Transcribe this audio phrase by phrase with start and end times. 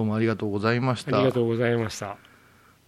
[0.00, 1.14] どうもありがとうございました。
[1.14, 2.16] ありがとうございました。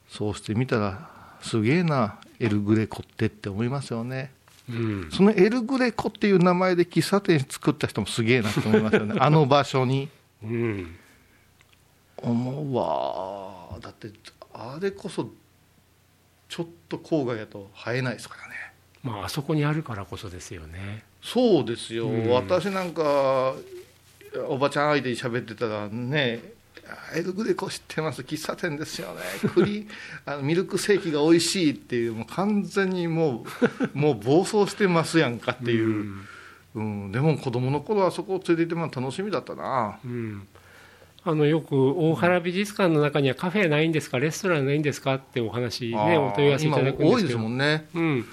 [0.08, 1.10] そうしてみたら
[1.42, 4.32] すげえなエルグレコってって思いますよね。
[4.70, 5.10] うん。
[5.12, 9.16] そのエルグレコっていう名前で喫茶店作った人もすげえなと思いますよね。
[9.20, 10.08] あの場所に。
[10.42, 10.96] うん。
[12.16, 13.78] 思うわ。
[13.78, 14.08] だって
[14.54, 15.30] あれこそ
[16.48, 18.54] ちょっと郊外やと生えないですからね。
[19.02, 21.04] まああそこにあるからこそですよね。
[21.20, 22.30] そうですよ、うん。
[22.30, 23.54] 私なんか
[24.48, 26.61] おばちゃん相手に喋ってたらね
[27.14, 28.22] エルグレコ知ってます。
[28.22, 29.20] 喫茶店ですよね。
[29.54, 29.86] 栗
[30.26, 33.44] あのミルクセーキが美味しいっていうもう完全にも
[33.94, 35.86] う もう暴走してますやんかっていう、
[36.74, 37.04] うん。
[37.04, 37.12] うん。
[37.12, 39.98] でも子供の頃はそこを連れて行っても楽しみだったな。
[40.04, 40.46] うん。
[41.24, 44.18] あのよく大原美術館の中にはカフェないんですか？
[44.18, 45.14] レストランないんですか？
[45.14, 47.86] ってお話ねお問い合わせいただくん今多いですですけどもんね。
[47.94, 48.24] うん、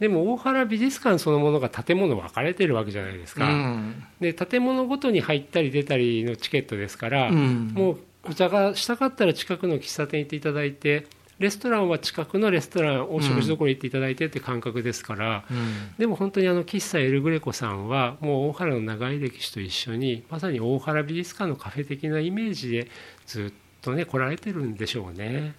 [0.00, 7.72] でも大原美術館そのものが建物分かれてるわけじゃないですうか、ん、で建物ごとに入ったり出たりのチケットですから、うん。
[7.74, 11.06] もうお茶がしたかったら近くの喫茶店行っていただいて
[11.38, 15.94] レストランは近くのレストランお食事どころ行っていただいてって感覚ですから、うん。
[15.98, 22.90] でも本当にあの喫茶エルグレコさんはもう大原の長い歴史と一緒にまさに大原美術館のカフェ的なイメージで
[23.26, 25.54] ずっとね来られてるんでしょうね。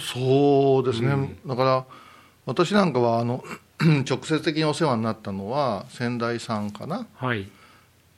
[0.00, 1.38] そうですね、うん。
[1.46, 1.84] だから
[2.46, 3.44] 私なんかはあの
[4.08, 7.06] 直接的にお世話になったのは仙台さんかな？
[7.14, 7.46] はい、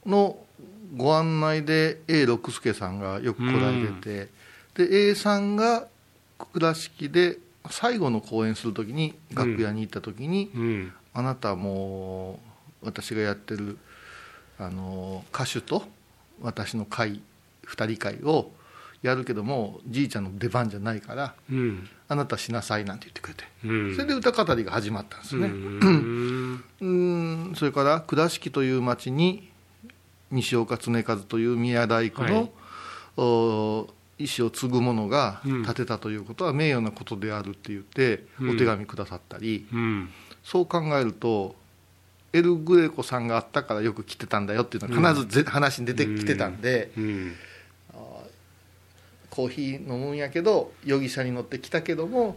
[0.06, 0.38] の
[0.96, 4.28] ご案内で A 六輔さんがよく来られて
[4.76, 5.88] て、で A さんが
[6.52, 7.38] 倉敷で
[7.70, 10.92] 最後の公演するときに楽屋に行ったときに、うん。
[11.18, 12.38] あなたも
[12.82, 13.76] う私がやってる
[14.56, 15.82] あの歌手と
[16.40, 17.20] 私の会
[17.66, 18.52] 2人会を
[19.02, 21.88] やるけどもじいちゃんの出番じゃないからうん。
[22.08, 23.94] あなたしなさいなんて言ってくれて、うん。
[23.94, 26.64] それで歌語りが始まったんですね、うん。
[26.80, 27.52] うん。
[27.54, 29.50] それから倉敷という町に
[30.30, 32.50] 西岡常和という宮大工の、はい。
[33.18, 33.88] お
[34.18, 35.64] 意思を継ぐ者がうん。
[35.64, 38.50] 建てたということは名誉なことであるって言ってうん。
[38.50, 40.08] お手紙くださったり、うん。
[40.42, 41.54] そう考えると
[42.32, 47.34] エル・グレコさんがあったからよく来てたんだよっていうのは必ずぜ、話に出てきてたんで、うん
[49.38, 52.36] コーヒー飲むんやけど容疑者に乗ってきたけども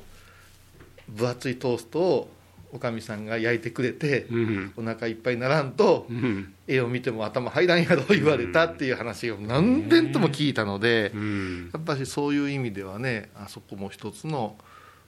[1.09, 2.29] 分厚いトーストを
[2.71, 4.73] おかみさんが焼いてくれて、うん。
[4.77, 6.53] お腹いっぱいにならんと、うん。
[6.67, 11.71] 絵を見ても頭入らんやろ言われたっていう話を何遍とも聞いたので、うん。
[11.73, 14.55] やっぱりそういう意味ではねあそこも一つの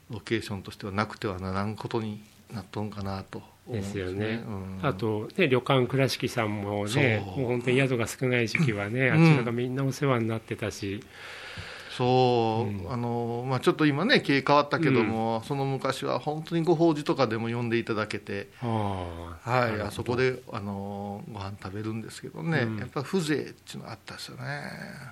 [0.10, 4.80] ロケーションとしてはなくてはならんことになっとんかなと思うんですよね、うん。
[4.82, 9.30] あと、ね、旅館倉敷さんもねもう本当に宿が少ない時期はね、うん。
[9.30, 11.02] あちらがみんなお世話になってたし、
[11.98, 12.92] そう、うん。
[12.92, 19.38] あのまあ、ちょっと今ね経営変わったけども、その昔は本当にご法事とかでも呼んでいただけて、は
[19.78, 22.78] い、あそこであのご飯食べるんですけどね、うん。
[22.78, 24.44] やっぱ風情っていうのがあったですよね。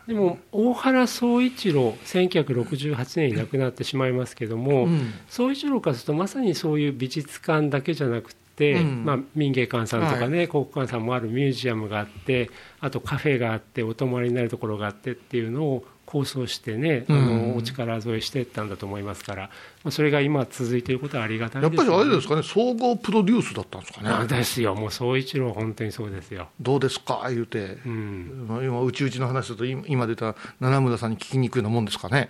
[0.08, 5.14] でも大原宗一郎1968年に亡くなってしまいますけども、うん。
[5.30, 8.41] 宗一郎からするとまさにそういう美術館だけじゃなくて、
[8.74, 9.06] うん。
[9.06, 12.50] まあ、民芸館さんとかね、国館さんもあるミュージアムがあって
[12.80, 17.52] あとカフェがあってお泊まりになるところがあってっていうのを構想してね、あうん。
[17.54, 19.44] のお力添えしていったんだと思いますから、
[19.84, 21.88] まあ、それが今続いていることはありがたいですよね。
[21.90, 24.76] やっぱりあれですかね、総合プロデュースだったんですかあね、ですよ。
[24.76, 27.28] もう宗一郎本当にそうですよ、どうですか？
[27.30, 32.30] 言うて、うん、まあ今、うちうちの話だと、今今出た七村さんに聞きにくいようなもんですかね。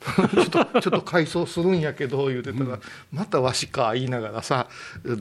[0.00, 2.78] ちょっとちょっと改装するんやけど言うてたら、
[3.12, 4.68] またわしか言いながらさ、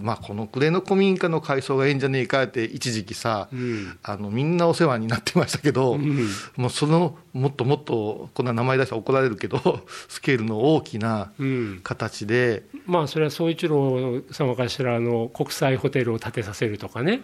[0.02, 3.98] まあ、この暮れの古民家の改装がええんじゃねえかって一時期さ、うん。
[4.02, 6.30] あのみんなお世話になってましたけど、ん。
[6.56, 17.22] もうそのもっともっとこんな名前出したら怒られるけど スケールの大きなうん、形で、まあそれは宗一郎様からしたらあの国際ホテルを建てさせるとかね、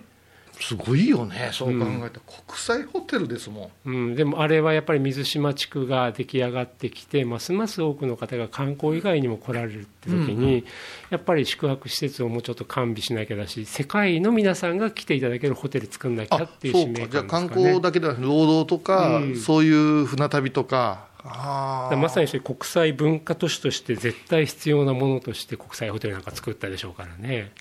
[0.60, 2.10] すごいよねそう考えたら、
[2.48, 3.90] 国際ホテルですもん。
[3.90, 10.66] うん、でもあれはやっぱり水島地区が出来上がってきてますます多くの方が観光以外にも来られるって時に、
[11.10, 19.36] やっぱり宿泊施設をもうちょっと完備しなきゃだし世界の皆さんが来ていただけるホテル作んなきゃあっていう使命じゃあ観光だけではなく労働とか、うん。
[19.38, 21.14] そういう船旅とか。
[21.26, 27.52] まさに国際文化都市として絶対必要なものとして国際ホテルなんか作ったでしょうからね。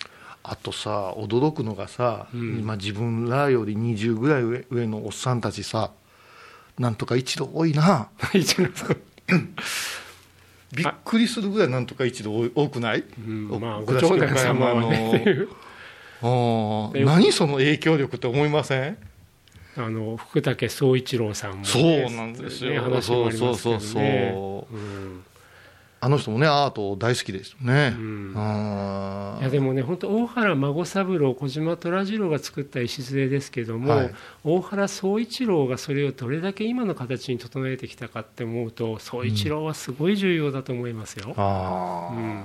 [0.47, 2.59] あとさ驚くのがさ、うん。
[2.61, 5.91] 今自分らより20ぐらい上上のおっさんたちさ
[6.79, 8.09] なんとか一度多いな。
[10.75, 15.47] びっくりするぐらいなんとか一度多くない、うんまあおご長男様はね。
[17.05, 18.99] 何その影響力って思いません？
[19.77, 21.83] あの福武宗一郎さんも、ね、そう
[22.17, 23.77] なんですよね話もありますけどね。
[23.77, 24.77] そうそうそうそう。
[24.77, 25.25] うん
[26.05, 29.39] あの人もねアート大好きですよね、うん。
[29.41, 34.15] いやでもね本当大原孫三郎小島虎次郎が作った礎ですけども、はい。
[34.45, 42.45] 大原宗一郎がそれをどれだけ今の形に整えてきたかって思うと宗一郎はすごい重要だと思いますよ、あー、うん。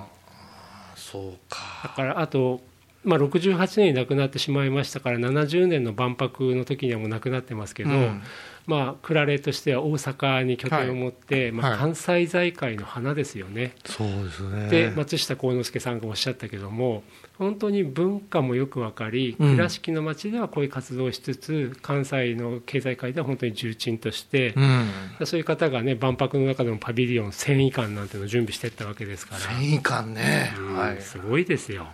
[0.95, 1.59] そうか。
[1.83, 2.61] だからあと、
[3.03, 8.21] まあ、68年に亡くなってしまいましたから70年の万博の時にはもう亡くなってますけど、うん。
[8.67, 13.73] まあ、クラレとしては大阪に拠点を持って、まあ、はい関西財界の花ですよね。
[13.85, 14.69] そうですね。
[14.69, 17.03] で松下幸之助さんがおっしゃったけども
[17.37, 19.55] 本当に文化もよく分かりうん。
[19.55, 25.25] 倉敷の町ではこういう活動をしつつ、関西の経済界では本当に重鎮として、うん。
[25.25, 31.01] そういう方がね万博の中でもパビリオン繊維館なんていうのを準備していったわけですから、繊維感ね、うんはい。
[31.01, 31.87] すごいですよ。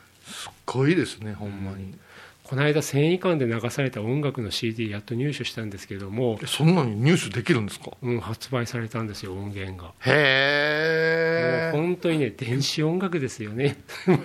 [0.46, 1.96] すっごいですねほんまに、
[2.44, 7.92] この間繊維館で流された音楽の CD やっと入手したんですけども、えそんなに入手できるんですか？
[8.02, 9.94] うん、発売されたんですよ音源が。
[10.06, 13.78] へえもう本当にね電子音楽ですよね。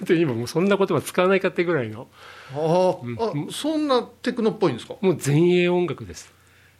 [0.08, 2.08] 今もうそんな言葉使わないかってぐらいの。
[2.52, 3.48] あー。
[3.48, 4.96] あそんなテクノっぽいんですか？
[5.00, 6.32] もう前衛音楽です。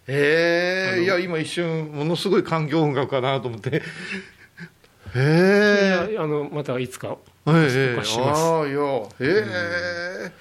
[0.07, 3.83] へえいや今一瞬ものすごい環境音楽かなと思って。
[5.13, 7.17] へえあのまたいつか
[7.47, 10.33] えしますああいやへえ。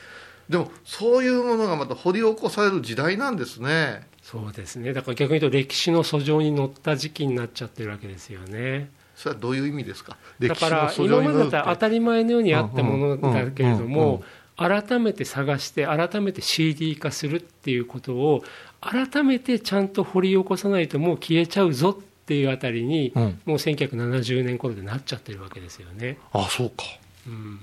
[0.49, 4.07] でもそういうものがまた掘り起こされる時代なんですね。
[4.23, 4.93] そうですね。
[4.93, 8.89] だから逆に言うと歴史の訴状に乗った時期になっちゃってるわけですよね。
[9.15, 10.17] それはどういう意味ですか？
[10.39, 14.23] だから今までだったら当たり前のようにあったものだけれども
[14.57, 18.43] 改めて探して改めて CD 化するっていうことを
[18.81, 23.23] 改めてちゃんと掘り起こさないともう消えちゃうぞっていうあたりにうん。
[23.45, 26.19] もう1970年頃でなっちゃってるわけですよね。
[26.31, 26.83] あそうか。
[27.25, 27.59] うん。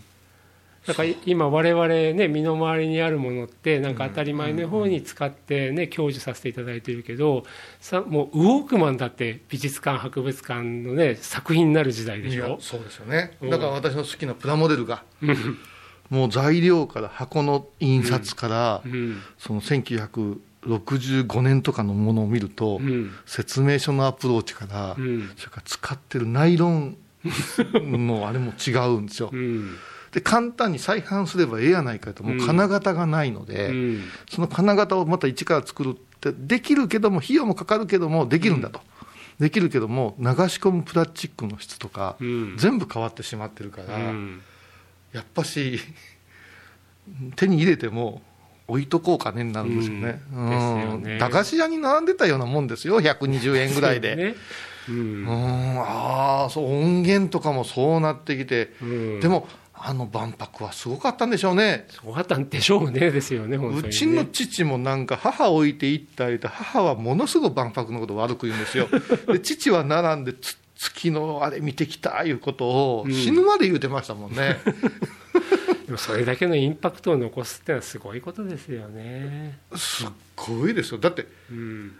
[0.88, 7.44] だから今我々ね身の回りにあるものってなんか当たり前の方に使ってね享受させていただいてるけど
[7.80, 12.48] さもうウォークマンだって美術館博物館のね作品になる時代でいしょ？
[12.50, 13.36] やそうですよね。
[13.40, 13.50] うん。
[13.50, 15.04] だから私の好きなプラモデルが
[16.10, 19.22] もう材料から箱の印刷から、うん。
[19.38, 19.60] その
[20.66, 23.10] 1965年とかのものを見ると、うん。
[23.24, 25.30] 説明書のアプローチから、うん。
[25.36, 26.96] それから使ってるナイロン
[27.74, 29.30] のあれも違うんですよ。
[29.32, 29.76] うん。
[30.12, 34.02] で簡単に再販すればええやないかともう金型がないので、うん。
[34.30, 38.80] その金型をまた一から作るってできるけども費用もかかるけどもできるんだと、
[39.38, 42.56] できるけども流し込むプラスチックの質とか、うん。
[42.56, 44.40] 全部変わってしまってるから、うん。
[45.12, 45.80] やっぱし
[47.36, 48.22] 手に入れても
[48.68, 50.80] 置いとこうかねになるんですよね,、うん。
[50.80, 51.18] よね。
[51.18, 54.34] 駄菓子屋に並んでたようなもんですよ120円ぐらいで、 ね。
[54.88, 55.24] ううん。
[55.24, 59.20] んああそう音源とかもそうなってきて、うん。
[59.20, 59.48] でも
[59.78, 61.86] あの万博はすごかったんでしょうね。
[61.90, 63.58] そうだったんでしょうねですよね。
[63.58, 68.88] ねうちの父もなんか母置いていったりと母はものすごく万博のことを悪く言うんですよ。
[69.28, 73.12] で父は並んでつ月のあれ見てきたいうことをうん。
[73.12, 74.58] 死ぬまで言うてましたもんね、
[75.86, 79.58] でもそれだけのインパクトを残すってのはすごいことですよね。
[79.76, 81.00] すっごいですよ。
[81.00, 81.96] だってうん。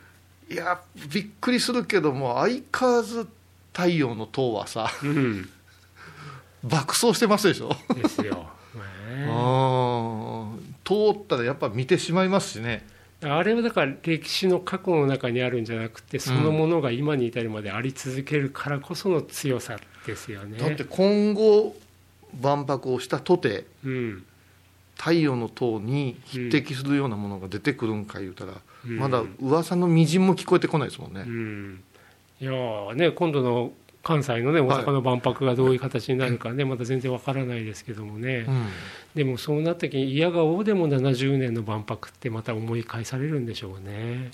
[0.51, 0.81] いや
[1.13, 3.27] びっくりするけども相変わらず
[3.73, 5.49] 太陽の塔はさうん。
[6.65, 7.71] 爆走してますでしょ？
[7.95, 8.79] ですよ、う
[9.11, 12.85] ねん通ったらやっぱ見てしまいますしね。
[13.23, 20.59] あれはだから歴史の過去の中にあるんじゃなくてそのものが今に至るまであり続けるからこその強さですよね。
[20.59, 21.77] だって今後
[22.41, 24.25] 万博をしたとてうん。
[24.99, 28.55] 太陽の塔に匹敵するようなものが出てくるんか言うたら、
[28.87, 28.99] うん。
[28.99, 31.83] まだ噂のみじんも聞こえてこないですもんね、うん、
[32.41, 38.67] いやーね今度の関西のね大阪の万博がどういう形になるかね、まだ全然わからないですけどもね、うん。
[39.15, 44.31] でもそうなった時に嫌がおうでも70年の万博ってまた思い返されるんでしょうね。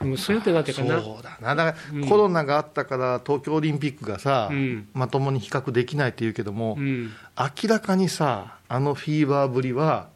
[0.00, 0.60] でもそうやってな。
[0.60, 1.00] ってかな。
[1.00, 1.54] そうだな。
[1.54, 2.08] だからうん。
[2.08, 4.88] コロナがあったから東京オリンピックがさ、うん。
[4.94, 7.10] まともに比較できないって言うけども、うん。
[7.38, 10.08] 明らかにさあのフィーバーぶりは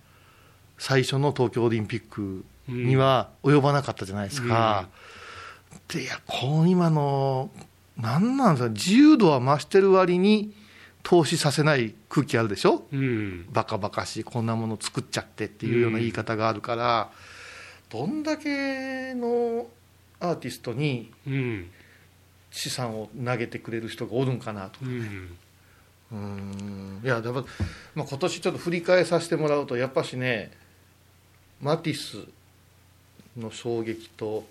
[0.79, 4.89] 最初の東京オリンピックには及ばなかったじゃないですか、
[5.89, 7.51] でいやこう今の
[7.97, 10.53] なんなんですか自由度は増してる割に
[11.03, 12.87] 投資させない空気あるでしょ？
[12.91, 13.47] うん。
[13.53, 17.11] バカバカしいこんなもの作っちゃってっていうような言い方があるから、
[17.91, 19.67] どんだけの
[20.21, 21.71] アーティストにうん
[22.51, 25.37] 資産を投げてくれる人がおるんかなとうん。
[26.13, 27.01] うーん。
[27.03, 27.45] いやだから、
[27.95, 30.53] まあ、今年ちょっと振り返させてもらうとやっぱしね
[31.61, 32.27] マティス
[33.37, 34.45] の衝撃と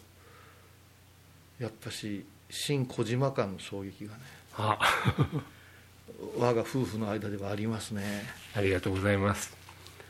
[1.59, 4.19] やっぱし新小島間の衝撃がね
[4.57, 4.79] あ。
[6.37, 8.03] 我が夫婦の間ではありますね、
[8.55, 9.55] ありがとうございます。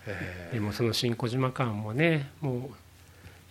[0.05, 2.69] えでもその新小島館もねもう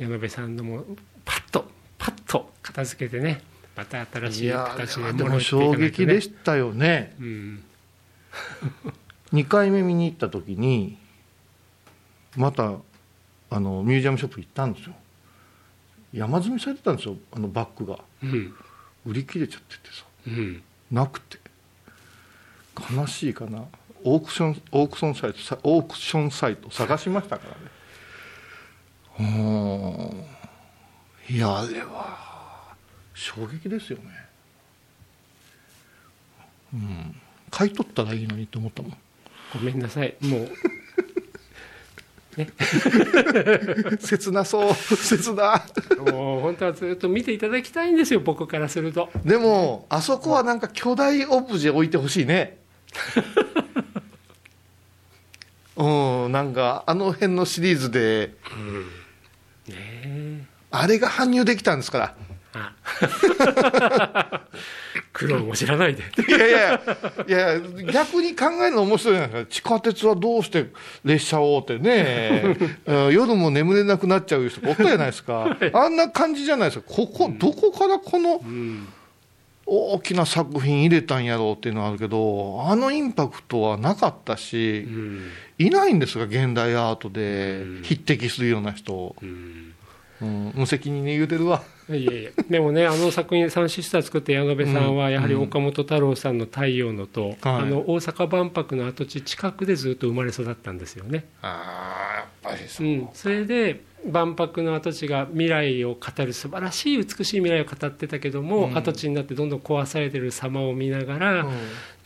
[0.02, 0.84] 矢野部さんのも
[1.24, 1.64] パッと
[1.96, 3.40] パッと片付けてね
[3.76, 7.14] また新しい形でーでもも衝撃でしたよね。
[7.20, 7.64] うん。
[9.32, 10.98] 2回目見に行った時に
[12.36, 12.74] また
[13.50, 14.94] あのミュージアムショップ行ったんですよ。
[16.12, 18.00] 山積みされてたんですよあのバッグが。
[18.22, 18.54] うん。
[19.06, 20.04] 売り切れちゃっててさ。
[20.26, 20.62] うん。
[20.90, 21.38] なくて。
[22.94, 23.64] 悲しいかな。
[24.04, 27.81] オークションオークションサイトさオークションサイト探しましたからね
[29.18, 30.24] うん。
[31.28, 32.74] いやあれは
[33.14, 34.04] 衝撃ですよね。
[36.74, 37.16] うん。
[37.50, 38.96] 買い取ったらいいのにって思ったもん。
[39.54, 40.14] ごめんなさい。
[40.20, 40.50] もう。
[44.00, 44.74] 切なそう。
[44.74, 45.62] 切な。
[46.10, 49.10] もう本当はずっと見ていただきたいんですよ僕からすると。
[49.24, 52.58] でもあそこはなんか巨大オブジェ置いてほしいね。
[55.76, 59.01] うんなんかあの辺のシリーズでねえ
[60.70, 62.14] あれが搬入できたんですから。
[62.54, 62.72] あ。
[65.12, 66.02] 苦労も知らないで。
[66.28, 66.80] いやいや
[67.26, 67.60] いや
[67.92, 69.50] 逆に考えるの面白いじゃないですか。
[69.50, 70.66] 地下鉄はどうして
[71.04, 72.56] 列車をってね。
[72.86, 75.56] うん夜も眠れなくなっちゃう人おったじゃないですか。
[75.72, 76.84] あんな感じじゃないですか。
[76.88, 78.88] ここどこからこのうん
[79.66, 85.30] 大きな作品入れたんやろうっていうのはあるけどあのインパクトはなかったしうん。
[85.58, 87.82] いないんですが現代アートでうん。
[87.82, 89.74] 匹敵するような人、うん。
[90.20, 91.62] うん、無責任に言うてるわ
[91.96, 101.24] いやいやでもねあの作品「サンシスター」作った矢部さんはやはり岡本太郎さんの「太陽の塔」あの大阪万博の跡地近くでずっと生まれ育ったんですよね。
[101.42, 102.86] ああやっぱりそう。
[102.86, 108.76] ん、それで万博の跡地が未来を語る素晴らしい美しい未来を語ってたけども、うん。
[108.76, 111.52] 跡地になってどんどん壊されてる様を見ながら、うん。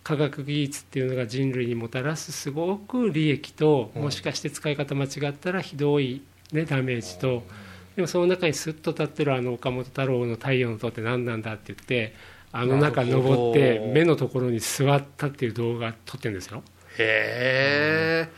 [0.03, 4.03] 科学技術っていうのが人類にもたらすすごく利益とうん。
[4.03, 7.43] もしかして使い方間違ったらひどい、ね、ダメージと
[7.97, 12.15] でもその中にスッと立ってるあの岡本太郎の「太陽の塔」って何なんだって言って
[12.53, 16.63] あの中登って目のところに座ったっていう動画撮ってるんですよ。
[16.99, 18.29] へ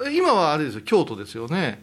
[0.00, 0.10] え。
[0.12, 1.82] 今はあれですよ京都ですよね。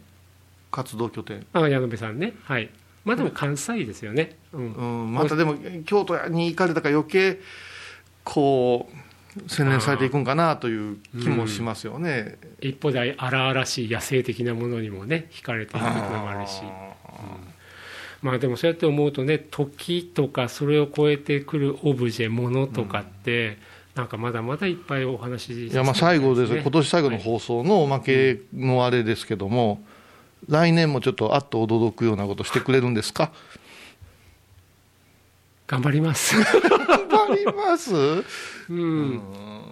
[0.72, 1.46] 活動拠点。
[1.54, 2.34] あ矢部さんね。
[2.44, 2.70] はい。
[3.04, 4.74] まあでも関西ですよね、うん。
[4.74, 7.40] うん、またでも京都に行かれたから余計
[8.24, 12.38] こう洗練されていくんかなという気もしますよね。
[12.62, 16.62] 一方で荒々しい野生的なものにもね惹かれていくところもあるし
[18.26, 23.60] まあでもそうやって思うとね時とかそれを超えてくるオブジェものとかって、
[23.94, 29.80] なんかまだまだいっぱいお話しいやまあ最後です、今年最後の放送のおまけのあれですけども、
[30.50, 33.32] 来年もちょっとあっと驚くようなことしてくれるんですか？
[35.68, 36.36] 頑張ります、
[37.34, 37.94] ります。
[38.70, 39.22] うん、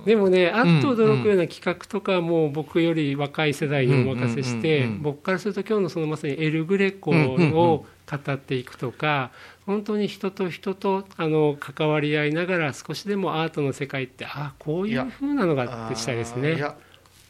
[0.05, 9.31] でもねあっと驚くような企画とかも僕より若い世代にお任せして僕からすると今日のそのまさにエル・グレコを語っていくとか
[9.65, 16.51] 本当に人と人とあの関わり合いながら少しでもアートの世界ってああこういうふうなのがあってしたいですね。
[16.51, 16.75] あーいや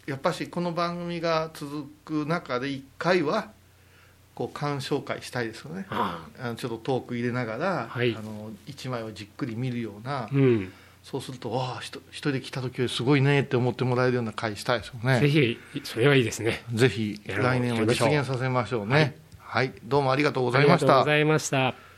[0.05, 3.51] やっぱしこの番組が続く中で1回は
[4.35, 5.85] こう鑑賞会したいですよね。
[5.89, 6.49] ああ。
[6.49, 8.15] のちょっとトーク入れながら、はい。
[8.15, 10.73] あの1枚をじっくり見るような、うん、
[11.03, 15.19] そうするとわあ人一人で来た時よりすごいねって思ってもらえるような会したいですよね。
[15.19, 16.63] ぜひそれはいいですね。
[16.73, 18.93] ぜひ来年は実現させましょうね。
[18.95, 20.85] はいはい、どうもありがとうごございました。
[20.85, 21.92] ありがとうございました。